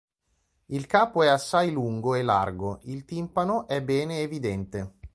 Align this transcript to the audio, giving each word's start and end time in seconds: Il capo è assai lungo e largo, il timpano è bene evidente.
Il 0.65 0.87
capo 0.87 1.21
è 1.21 1.27
assai 1.27 1.69
lungo 1.71 2.15
e 2.15 2.23
largo, 2.23 2.79
il 2.85 3.05
timpano 3.05 3.67
è 3.67 3.83
bene 3.83 4.21
evidente. 4.21 4.93